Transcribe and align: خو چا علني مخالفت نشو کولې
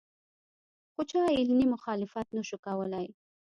خو 0.93 1.01
چا 1.11 1.21
علني 1.37 1.65
مخالفت 1.73 2.27
نشو 2.37 2.57
کولې 2.65 3.05